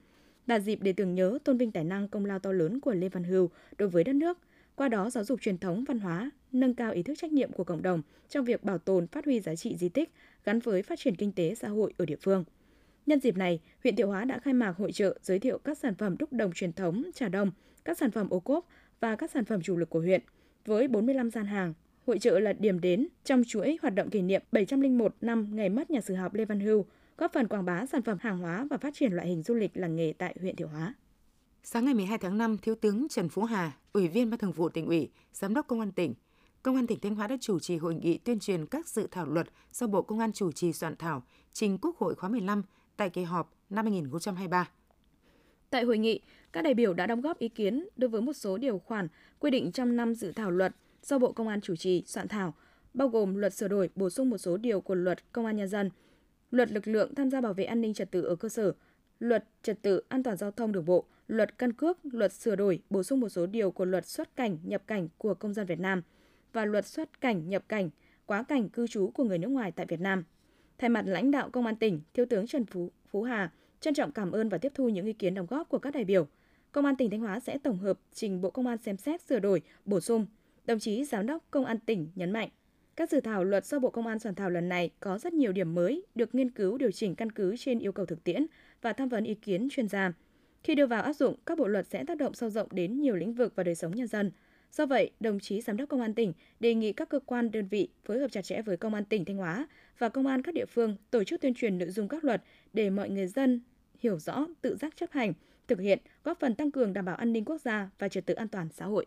[0.48, 3.10] là dịp để tưởng nhớ tôn vinh tài năng công lao to lớn của Lê
[3.10, 4.38] Văn Hưu đối với đất nước–
[4.76, 7.64] qua đó giáo dục truyền thống văn hóa, nâng cao ý thức trách nhiệm của
[7.64, 10.12] cộng đồng trong việc bảo tồn, phát huy giá trị di tích
[10.44, 12.44] gắn với phát triển kinh tế xã hội ở địa phương.
[13.06, 15.96] Nhân dịp này, huyện Thiệu Hóa đã khai mạc hội trợ giới thiệu các sản
[15.96, 17.52] phẩm đúc đồng truyền thống trà đồng
[17.86, 18.68] các sản phẩm ô cốp
[19.00, 20.22] và các sản phẩm chủ lực của huyện.
[20.66, 21.74] Với 45 gian hàng,
[22.08, 25.92] hội trợ là điểm đến trong chuỗi hoạt động kỷ niệm 701 năm ngày mất
[25.92, 26.86] nhà sử học Lê Văn Hưu,
[27.18, 29.72] góp phần quảng bá sản phẩm hàng hóa và phát triển loại hình du lịch
[29.78, 30.94] làng nghề tại huyện Thiệu Hóa.
[31.68, 34.70] Sáng ngày 12 tháng 5, Thiếu tướng Trần Phú Hà, Ủy viên Ban Thường vụ
[34.70, 36.14] tỉnh ủy, Giám đốc Công an tỉnh,
[36.64, 39.26] Công an tỉnh Thanh Hóa đã chủ trì hội nghị tuyên truyền các dự thảo
[39.26, 41.24] luật do Bộ Công an chủ trì soạn thảo
[41.54, 42.64] trình Quốc hội khóa 15
[42.98, 44.70] tại kỳ họp năm 2023.
[45.70, 46.20] Tại hội nghị,
[46.52, 49.08] các đại biểu đã đóng góp ý kiến đối với một số điều khoản
[49.40, 52.54] quy định trong năm dự thảo luật do Bộ Công an chủ trì soạn thảo,
[52.94, 55.68] bao gồm luật sửa đổi bổ sung một số điều của luật Công an nhân
[55.68, 55.90] dân,
[56.52, 58.74] luật lực lượng tham gia bảo vệ an ninh trật tự ở cơ sở,
[59.20, 62.80] luật trật tự an toàn giao thông đường bộ, luật căn cước, luật sửa đổi
[62.90, 65.80] bổ sung một số điều của luật xuất cảnh nhập cảnh của công dân Việt
[65.80, 66.02] Nam
[66.54, 67.90] và luật xuất cảnh nhập cảnh
[68.26, 70.24] quá cảnh cư trú của người nước ngoài tại Việt Nam.
[70.78, 74.12] Thay mặt lãnh đạo Công an tỉnh, Thiếu tướng Trần Phú, Phú Hà trân trọng
[74.12, 76.28] cảm ơn và tiếp thu những ý kiến đóng góp của các đại biểu.
[76.72, 79.40] Công an tỉnh Thanh Hóa sẽ tổng hợp trình Bộ Công an xem xét sửa
[79.40, 80.26] đổi, bổ sung.
[80.66, 82.50] Đồng chí Giám đốc Công an tỉnh nhấn mạnh,
[82.96, 85.52] các dự thảo luật do Bộ Công an soạn thảo lần này có rất nhiều
[85.52, 88.46] điểm mới được nghiên cứu điều chỉnh căn cứ trên yêu cầu thực tiễn
[88.82, 90.14] và tham vấn ý kiến chuyên gia.
[90.66, 93.16] Khi đưa vào áp dụng, các bộ luật sẽ tác động sâu rộng đến nhiều
[93.16, 94.32] lĩnh vực và đời sống nhân dân.
[94.72, 97.68] Do vậy, đồng chí Giám đốc Công an tỉnh đề nghị các cơ quan đơn
[97.68, 100.54] vị phối hợp chặt chẽ với Công an tỉnh Thanh Hóa và Công an các
[100.54, 103.62] địa phương tổ chức tuyên truyền nội dung các luật để mọi người dân
[104.00, 105.34] hiểu rõ, tự giác chấp hành,
[105.68, 108.34] thực hiện, góp phần tăng cường đảm bảo an ninh quốc gia và trật tự
[108.34, 109.06] an toàn xã hội.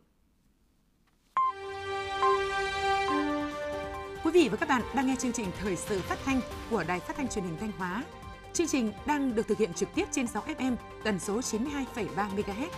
[4.24, 6.40] Quý vị và các bạn đang nghe chương trình Thời sự phát thanh
[6.70, 8.04] của Đài Phát thanh Truyền hình Thanh Hóa.
[8.52, 12.68] Chương trình đang được thực hiện trực tiếp trên 6 FM tần số 92,3 MHz.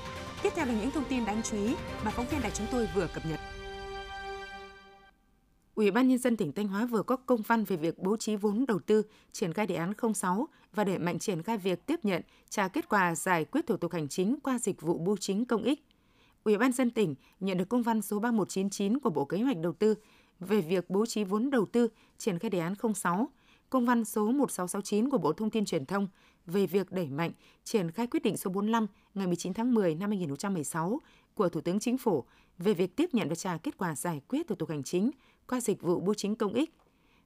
[0.43, 2.89] Tiếp theo là những thông tin đáng chú ý mà phóng viên đài chúng tôi
[2.95, 3.41] vừa cập nhật.
[5.75, 8.37] Ủy ban Nhân dân tỉnh Thanh Hóa vừa có công văn về việc bố trí
[8.37, 9.03] vốn đầu tư
[9.33, 12.89] triển khai đề án 06 và để mạnh triển khai việc tiếp nhận, trả kết
[12.89, 15.85] quả giải quyết thủ tục hành chính qua dịch vụ bưu chính công ích.
[16.45, 19.73] Ủy ban dân tỉnh nhận được công văn số 3199 của Bộ Kế hoạch Đầu
[19.73, 19.95] tư
[20.41, 23.29] về việc bố trí vốn đầu tư triển khai đề án 06,
[23.71, 26.09] công văn số 1669 của Bộ Thông tin Truyền thông
[26.47, 27.31] về việc đẩy mạnh
[27.65, 31.01] triển khai quyết định số 45 ngày 19 tháng 10 năm 2016
[31.35, 32.25] của Thủ tướng Chính phủ
[32.59, 35.11] về việc tiếp nhận và trả kết quả giải quyết thủ tục hành chính
[35.47, 36.71] qua dịch vụ bưu chính công ích.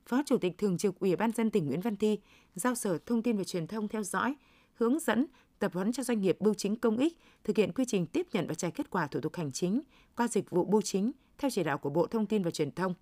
[0.06, 2.18] Phó Chủ tịch Thường trực Ủy ban dân tỉnh Nguyễn Văn Thi
[2.54, 4.34] giao Sở Thông tin và Truyền thông theo dõi,
[4.74, 5.26] hướng dẫn,
[5.58, 8.46] tập huấn cho doanh nghiệp bưu chính công ích thực hiện quy trình tiếp nhận
[8.46, 9.80] và trả kết quả thủ tục hành chính
[10.16, 12.94] qua dịch vụ bưu chính theo chỉ đạo của Bộ Thông tin và Truyền thông.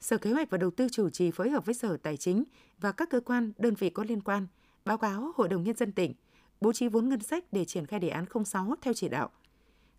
[0.00, 2.44] Sở Kế hoạch và Đầu tư chủ trì phối hợp với Sở Tài chính
[2.78, 4.46] và các cơ quan, đơn vị có liên quan
[4.84, 6.14] báo cáo Hội đồng Nhân dân tỉnh
[6.60, 9.30] bố trí vốn ngân sách để triển khai đề án 06 theo chỉ đạo.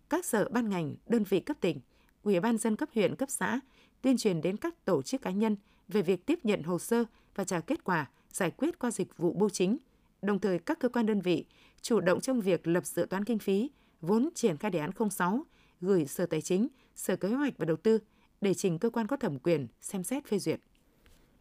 [0.08, 1.80] Các sở ban ngành, đơn vị cấp tỉnh,
[2.22, 3.60] Ủy ban dân cấp huyện, cấp xã
[4.02, 5.56] tuyên truyền đến các tổ chức cá nhân
[5.88, 9.32] về việc tiếp nhận hồ sơ và trả kết quả giải quyết qua dịch vụ
[9.32, 9.76] bưu chính.
[10.22, 11.44] Đồng thời các cơ quan đơn vị
[11.82, 15.46] chủ động trong việc lập dự toán kinh phí, vốn triển khai đề án 06,
[15.80, 17.98] gửi Sở Tài chính, Sở Kế hoạch và Đầu tư
[18.42, 20.60] để trình cơ quan có thẩm quyền xem xét phê duyệt.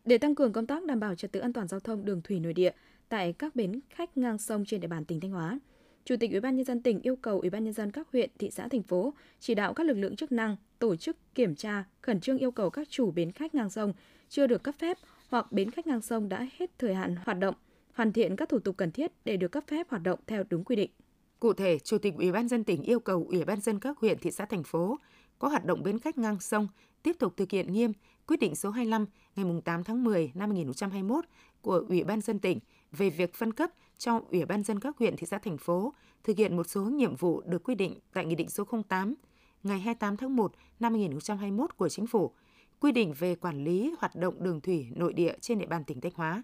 [0.05, 2.39] Để tăng cường công tác đảm bảo trật tự an toàn giao thông đường thủy
[2.39, 2.71] nội địa
[3.09, 5.59] tại các bến khách ngang sông trên địa bàn tỉnh Thanh Hóa,
[6.05, 8.29] Chủ tịch Ủy ban nhân dân tỉnh yêu cầu Ủy ban nhân dân các huyện,
[8.39, 11.83] thị xã, thành phố chỉ đạo các lực lượng chức năng tổ chức kiểm tra,
[12.01, 13.93] khẩn trương yêu cầu các chủ bến khách ngang sông
[14.29, 14.97] chưa được cấp phép
[15.29, 17.55] hoặc bến khách ngang sông đã hết thời hạn hoạt động,
[17.93, 20.63] hoàn thiện các thủ tục cần thiết để được cấp phép hoạt động theo đúng
[20.63, 20.91] quy định.
[21.39, 24.17] Cụ thể, Chủ tịch Ủy ban dân tỉnh yêu cầu Ủy ban dân các huyện,
[24.19, 24.99] thị xã, thành phố
[25.39, 26.67] có hoạt động bến khách ngang sông
[27.03, 27.91] tiếp tục thực hiện nghiêm
[28.27, 31.25] quyết định số 25 ngày 8 tháng 10 năm 2021
[31.61, 32.59] của Ủy ban dân tỉnh
[32.91, 36.37] về việc phân cấp cho Ủy ban dân các huyện, thị xã, thành phố thực
[36.37, 39.15] hiện một số nhiệm vụ được quy định tại Nghị định số 08
[39.63, 42.31] ngày 28 tháng 1 năm 2021 của Chính phủ,
[42.79, 46.01] quy định về quản lý hoạt động đường thủy nội địa trên địa bàn tỉnh
[46.01, 46.43] Thanh Hóa.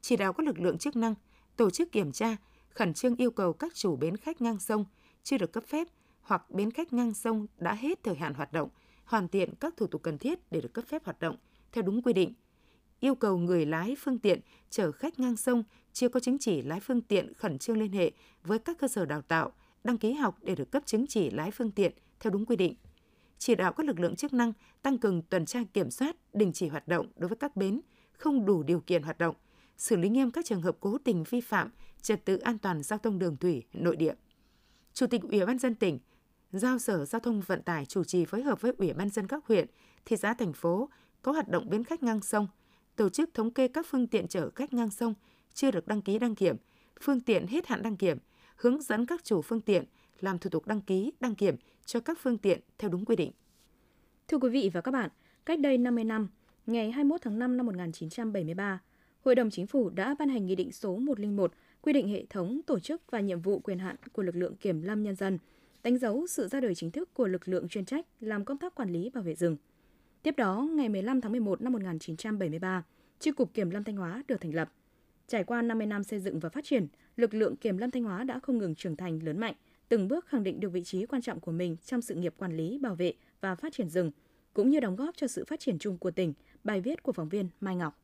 [0.00, 1.14] Chỉ đạo các lực lượng chức năng
[1.56, 2.36] tổ chức kiểm tra,
[2.70, 4.84] khẩn trương yêu cầu các chủ bến khách ngang sông
[5.22, 5.86] chưa được cấp phép
[6.22, 8.68] hoặc bến khách ngang sông đã hết thời hạn hoạt động,
[9.10, 11.36] hoàn thiện các thủ tục cần thiết để được cấp phép hoạt động
[11.72, 12.34] theo đúng quy định.
[13.00, 16.80] Yêu cầu người lái phương tiện chở khách ngang sông chưa có chứng chỉ lái
[16.80, 19.52] phương tiện khẩn trương liên hệ với các cơ sở đào tạo,
[19.84, 22.74] đăng ký học để được cấp chứng chỉ lái phương tiện theo đúng quy định.
[23.38, 26.68] Chỉ đạo các lực lượng chức năng tăng cường tuần tra kiểm soát, đình chỉ
[26.68, 27.80] hoạt động đối với các bến
[28.12, 29.34] không đủ điều kiện hoạt động,
[29.76, 31.70] xử lý nghiêm các trường hợp cố tình vi phạm
[32.02, 34.14] trật tự an toàn giao thông đường thủy nội địa.
[34.92, 35.98] Chủ tịch Ủy ban dân tỉnh
[36.52, 39.46] giao Sở Giao thông Vận tải chủ trì phối hợp với Ủy ban dân các
[39.46, 39.66] huyện,
[40.04, 40.88] thị xã thành phố
[41.22, 42.48] có hoạt động bến khách ngang sông,
[42.96, 45.14] tổ chức thống kê các phương tiện chở khách ngang sông
[45.54, 46.56] chưa được đăng ký đăng kiểm,
[47.00, 48.18] phương tiện hết hạn đăng kiểm,
[48.56, 49.84] hướng dẫn các chủ phương tiện
[50.20, 53.32] làm thủ tục đăng ký, đăng kiểm cho các phương tiện theo đúng quy định.
[54.28, 55.10] Thưa quý vị và các bạn,
[55.46, 56.28] cách đây 50 năm,
[56.66, 58.80] ngày 21 tháng 5 năm 1973,
[59.24, 62.60] Hội đồng Chính phủ đã ban hành Nghị định số 101 quy định hệ thống
[62.66, 65.38] tổ chức và nhiệm vụ quyền hạn của lực lượng kiểm lâm nhân dân,
[65.82, 68.74] đánh dấu sự ra đời chính thức của lực lượng chuyên trách làm công tác
[68.74, 69.56] quản lý bảo vệ rừng.
[70.22, 72.84] Tiếp đó, ngày 15 tháng 11 năm 1973,
[73.18, 74.72] Chi cục Kiểm lâm Thanh Hóa được thành lập.
[75.26, 78.24] Trải qua 50 năm xây dựng và phát triển, lực lượng Kiểm lâm Thanh Hóa
[78.24, 79.54] đã không ngừng trưởng thành lớn mạnh,
[79.88, 82.56] từng bước khẳng định được vị trí quan trọng của mình trong sự nghiệp quản
[82.56, 84.10] lý, bảo vệ và phát triển rừng,
[84.54, 86.32] cũng như đóng góp cho sự phát triển chung của tỉnh.
[86.64, 87.98] Bài viết của phóng viên Mai Ngọc.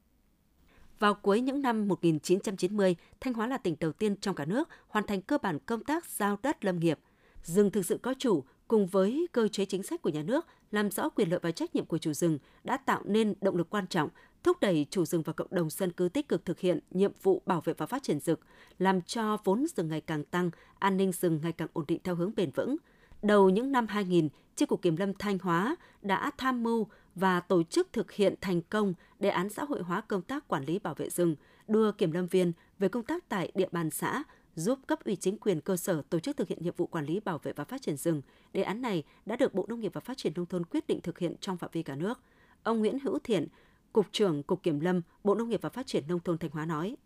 [0.99, 5.07] Vào cuối những năm 1990, Thanh Hóa là tỉnh đầu tiên trong cả nước hoàn
[5.07, 6.99] thành cơ bản công tác giao đất lâm nghiệp.
[7.47, 10.91] Rừng thực sự có chủ cùng với cơ chế chính sách của nhà nước, làm
[10.91, 13.87] rõ quyền lợi và trách nhiệm của chủ rừng đã tạo nên động lực quan
[13.87, 14.09] trọng
[14.43, 17.43] thúc đẩy chủ rừng và cộng đồng dân cư tích cực thực hiện nhiệm vụ
[17.47, 18.39] bảo vệ và phát triển rừng,
[18.79, 22.15] làm cho vốn rừng ngày càng tăng, an ninh rừng ngày càng ổn định theo
[22.15, 22.77] hướng bền vững.
[23.23, 27.63] Đầu những năm 2000, Chi cục Kiểm lâm Thanh Hóa đã tham mưu và tổ
[27.63, 30.95] chức thực hiện thành công đề án xã hội hóa công tác quản lý bảo
[30.95, 31.37] vệ rừng,
[31.69, 34.23] đưa kiểm lâm viên về công tác tại địa bàn xã,
[34.57, 37.21] giúp cấp ủy chính quyền cơ sở tổ chức thực hiện nhiệm vụ quản lý
[37.21, 38.23] bảo vệ và phát triển rừng.
[38.53, 41.01] Đề án này đã được Bộ Nông nghiệp và Phát triển nông thôn quyết định
[41.01, 42.21] thực hiện trong phạm vi cả nước.
[42.63, 43.49] Ông Nguyễn Hữu Thiện,
[43.93, 46.67] Cục trưởng Cục Kiểm lâm, Bộ Nông nghiệp và Phát triển nông thôn Thanh Hóa
[46.67, 46.97] nói: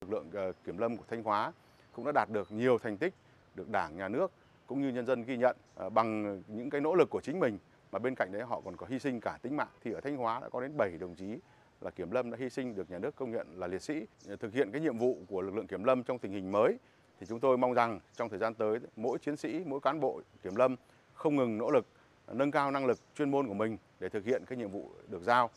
[0.00, 1.52] Lực lượng ờ, kiểm lâm của Thanh Hóa
[1.92, 3.14] cũng đã đạt được nhiều thành tích
[3.54, 4.32] được Đảng, Nhà nước
[4.66, 7.58] cũng như nhân dân ghi nhận ờ, bằng những cái nỗ lực của chính mình
[7.92, 10.16] mà bên cạnh đấy họ còn có hy sinh cả tính mạng thì ở Thanh
[10.16, 11.38] Hóa đã có đến 7 đồng chí
[11.80, 14.06] là kiểm lâm đã hy sinh được nhà nước công nhận là liệt sĩ
[14.40, 16.78] thực hiện cái nhiệm vụ của lực lượng kiểm lâm trong tình hình mới
[17.20, 20.20] thì chúng tôi mong rằng trong thời gian tới mỗi chiến sĩ mỗi cán bộ
[20.42, 20.76] kiểm lâm
[21.14, 21.86] không ngừng nỗ lực
[22.32, 25.22] nâng cao năng lực chuyên môn của mình để thực hiện các nhiệm vụ được
[25.22, 25.50] giao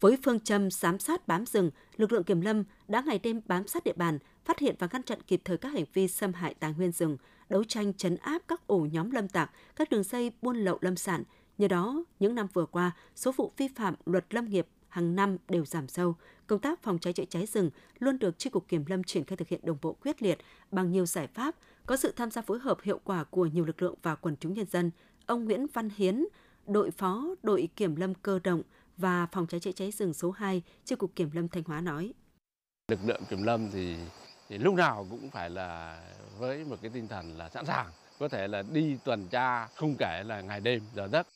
[0.00, 3.66] với phương châm giám sát bám rừng, lực lượng kiểm lâm đã ngày đêm bám
[3.66, 6.54] sát địa bàn, phát hiện và ngăn chặn kịp thời các hành vi xâm hại
[6.54, 7.16] tài nguyên rừng,
[7.48, 10.96] đấu tranh chấn áp các ổ nhóm lâm tặc, các đường dây buôn lậu lâm
[10.96, 11.22] sản.
[11.58, 15.36] Nhờ đó, những năm vừa qua, số vụ vi phạm luật lâm nghiệp hàng năm
[15.48, 16.14] đều giảm sâu.
[16.46, 19.36] Công tác phòng cháy chữa cháy rừng luôn được Chi cục Kiểm lâm triển khai
[19.36, 20.38] thực hiện đồng bộ quyết liệt
[20.70, 21.54] bằng nhiều giải pháp,
[21.86, 24.54] có sự tham gia phối hợp hiệu quả của nhiều lực lượng và quần chúng
[24.54, 24.90] nhân dân.
[25.26, 26.24] Ông Nguyễn Văn Hiến,
[26.66, 28.62] đội phó đội kiểm lâm cơ động,
[28.96, 32.12] và phòng cháy chữa cháy rừng số 2, Chi cục Kiểm lâm Thanh Hóa nói.
[32.88, 33.96] Lực lượng kiểm lâm thì,
[34.48, 36.00] thì lúc nào cũng phải là
[36.38, 37.86] với một cái tinh thần là sẵn sàng,
[38.18, 41.26] có thể là đi tuần tra không kể là ngày đêm giờ giấc.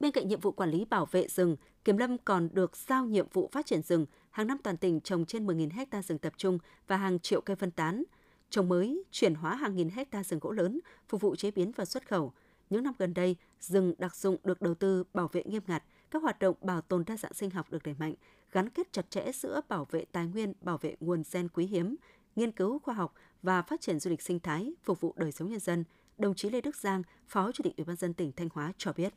[0.00, 3.26] Bên cạnh nhiệm vụ quản lý bảo vệ rừng, Kiểm lâm còn được giao nhiệm
[3.32, 4.06] vụ phát triển rừng.
[4.30, 7.56] Hàng năm toàn tỉnh trồng trên 10.000 hecta rừng tập trung và hàng triệu cây
[7.56, 8.04] phân tán.
[8.50, 11.84] Trồng mới, chuyển hóa hàng nghìn hecta rừng gỗ lớn, phục vụ chế biến và
[11.84, 12.32] xuất khẩu.
[12.70, 16.22] Những năm gần đây, rừng đặc dụng được đầu tư bảo vệ nghiêm ngặt, các
[16.22, 18.14] hoạt động bảo tồn đa dạng sinh học được đẩy mạnh,
[18.52, 21.96] gắn kết chặt chẽ giữa bảo vệ tài nguyên, bảo vệ nguồn gen quý hiếm,
[22.36, 25.50] nghiên cứu khoa học và phát triển du lịch sinh thái, phục vụ đời sống
[25.50, 25.84] nhân dân,
[26.18, 28.92] đồng chí Lê Đức Giang, Phó Chủ tịch Ủy ban dân tỉnh Thanh Hóa cho
[28.92, 29.14] biết.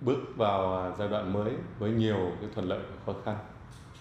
[0.00, 3.36] Bước vào à, giai đoạn mới với nhiều cái thuận lợi và khó khăn,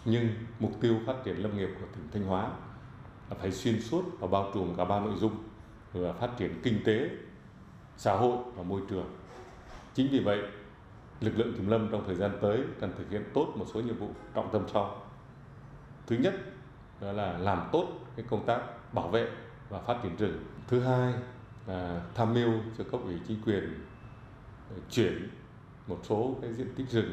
[0.06, 0.30] nhưng
[0.60, 2.50] mục tiêu phát triển lâm nghiệp của tỉnh Thanh Hóa
[3.30, 5.36] là phải xuyên suốt và bao trùm cả ba nội dung
[5.94, 7.10] là phát triển kinh tế,
[7.98, 9.18] xã hội và môi trường.
[9.94, 10.40] Chính vì vậy,
[11.22, 13.98] lực lượng kiểm lâm trong thời gian tới cần thực hiện tốt một số nhiệm
[13.98, 15.02] vụ trọng tâm sau.
[16.08, 16.34] Thứ nhất
[17.02, 18.62] đó là làm tốt cái công tác
[18.94, 19.30] bảo vệ
[19.70, 20.44] và phát triển rừng.
[20.68, 21.14] Thứ hai
[21.68, 23.86] là tham mưu cho cấp ủy chính quyền
[24.90, 25.30] chuyển
[25.88, 27.12] một số cái diện tích rừng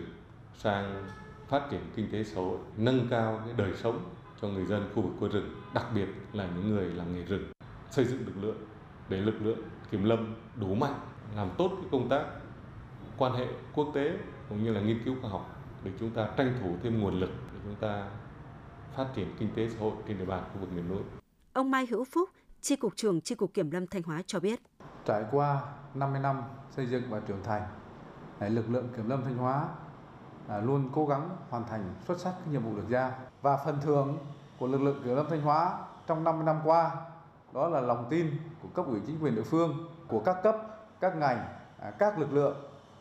[0.54, 1.06] sang
[1.48, 4.04] phát triển kinh tế xã hội, nâng cao cái đời sống
[4.42, 7.52] cho người dân khu vực quê rừng, đặc biệt là những người làm nghề rừng.
[7.90, 8.56] Xây dựng lực lượng
[9.08, 9.58] để lực lượng
[9.90, 11.00] kiểm lâm đủ mạnh
[11.36, 12.24] làm tốt cái công tác
[13.18, 16.54] quan hệ quốc tế cũng như là nghiên cứu khoa học để chúng ta tranh
[16.60, 18.08] thủ thêm nguồn lực để chúng ta
[18.96, 21.02] phát triển kinh tế xã hội trên địa bàn khu vực miền núi.
[21.52, 22.28] Ông Mai Hữu Phúc,
[22.60, 24.60] Tri cục trưởng Tri cục Kiểm lâm Thanh Hóa cho biết.
[25.06, 25.62] Trải qua
[25.94, 27.62] 50 năm xây dựng và trưởng thành,
[28.48, 29.68] lực lượng Kiểm lâm Thanh Hóa
[30.48, 33.10] à, luôn cố gắng hoàn thành xuất sắc nhiệm vụ được giao
[33.42, 34.18] và phần thưởng
[34.58, 36.90] của lực lượng Kiểm lâm Thanh Hóa trong 50 năm qua
[37.52, 38.30] đó là lòng tin
[38.62, 40.56] của cấp ủy chính quyền địa phương, của các cấp,
[41.00, 41.44] các ngành,
[41.80, 42.56] à, các lực lượng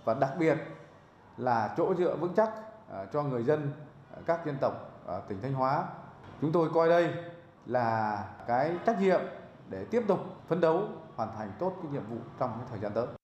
[0.06, 0.58] và đặc biệt
[1.38, 2.49] là chỗ dựa vững chắc
[2.91, 3.71] à, cho người dân
[4.25, 4.73] các dân tộc
[5.06, 5.84] ở tỉnh Thanh Hóa.
[6.41, 7.13] Chúng tôi coi đây
[7.65, 9.21] là cái trách nhiệm
[9.69, 10.84] để tiếp tục phấn đấu
[11.15, 13.19] hoàn thành tốt cái nhiệm vụ trong cái thời gian tới.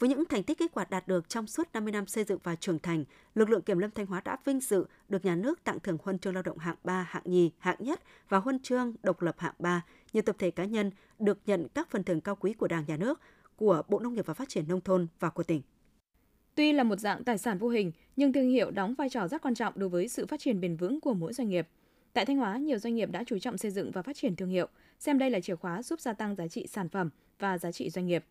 [0.00, 2.56] Với những thành tích kết quả đạt được trong suốt 50 năm xây dựng và
[2.56, 5.80] trưởng thành, lực lượng kiểm lâm Thanh Hóa đã vinh dự được nhà nước tặng
[5.80, 9.22] thưởng huân chương lao động hạng 3, hạng nhì, hạng nhất và huân chương độc
[9.22, 9.84] lập hạng 3.
[10.12, 12.96] Nhiều tập thể cá nhân được nhận các phần thưởng cao quý của Đảng, Nhà
[12.96, 13.20] nước,
[13.56, 15.62] của Bộ Nông nghiệp và Phát triển Nông thôn và của tỉnh.
[16.54, 19.42] Tuy là một dạng tài sản vô hình, nhưng thương hiệu đóng vai trò rất
[19.42, 21.68] quan trọng đối với sự phát triển bền vững của mỗi doanh nghiệp.
[22.12, 24.50] Tại Thanh Hóa, nhiều doanh nghiệp đã chú trọng xây dựng và phát triển thương
[24.50, 24.66] hiệu,
[24.98, 27.90] xem đây là chìa khóa giúp gia tăng giá trị sản phẩm và giá trị
[27.90, 28.24] doanh nghiệp.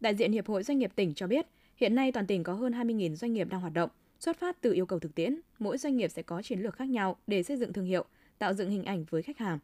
[0.00, 2.72] Đại diện Hiệp hội Doanh nghiệp tỉnh cho biết, hiện nay toàn tỉnh có hơn
[2.72, 3.90] 20.000 doanh nghiệp đang hoạt động.
[4.20, 6.88] Xuất phát từ yêu cầu thực tiễn, mỗi doanh nghiệp sẽ có chiến lược khác
[6.88, 8.04] nhau để xây dựng thương hiệu,
[8.38, 9.58] tạo dựng hình ảnh với khách hàng.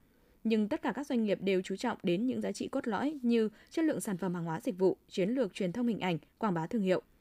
[0.45, 3.19] Nhưng tất cả các doanh nghiệp đều chú trọng đến những giá trị cốt lõi
[3.23, 6.19] như chất lượng sản phẩm hàng hóa dịch vụ, chiến lược truyền thông hình ảnh,
[6.39, 7.03] quảng bá thương hiệu–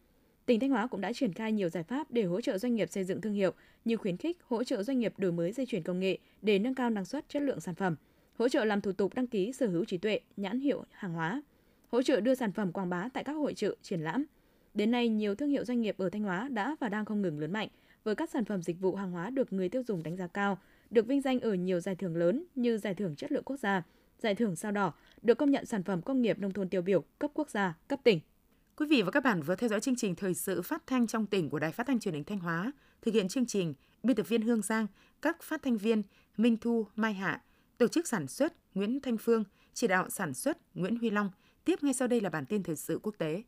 [0.46, 2.92] tỉnh Thanh Hóa cũng đã triển khai nhiều giải pháp để hỗ trợ doanh nghiệp
[2.92, 3.52] xây dựng thương hiệu
[3.86, 6.76] như khuyến khích hỗ trợ doanh nghiệp đổi mới dây chuyển công nghệ để nâng
[6.76, 7.96] cao năng suất chất lượng sản phẩm,
[8.34, 11.42] hỗ trợ làm thủ tục đăng ký sở hữu trí tuệ, nhãn hiệu hàng hóa,
[11.94, 14.26] hỗ trợ đưa sản phẩm quảng bá tại các hội trợ, triển lãm.
[14.74, 17.40] Đến nay, nhiều thương hiệu doanh nghiệp ở Thanh Hóa đã và đang không ngừng
[17.40, 17.68] lớn mạnh
[18.04, 20.58] với các sản phẩm dịch vụ hàng hóa được người tiêu dùng đánh giá cao,
[20.90, 23.84] được vinh danh ở nhiều giải thưởng lớn như giải thưởng chất lượng quốc gia,
[24.20, 27.04] giải thưởng sao đỏ, được công nhận sản phẩm công nghiệp nông thôn tiêu biểu
[27.20, 28.20] cấp quốc gia, cấp tỉnh.
[28.78, 31.26] Quý vị và các bạn vừa theo dõi chương trình thời sự phát thanh trong
[31.26, 32.72] tỉnh của Đài Phát thanh Truyền hình Thanh Hóa.
[33.02, 34.88] Thực hiện chương trình, biên tập viên Hương Giang,
[35.22, 36.02] các phát thanh viên
[36.38, 37.42] Minh Thu, Mai Hạ,
[37.78, 41.30] tổ chức sản xuất Nguyễn Thanh Phương, chỉ đạo sản xuất Nguyễn Huy Long–
[41.66, 43.44] Tiếp ngay sau đây là bản tin thời sự quốc tế.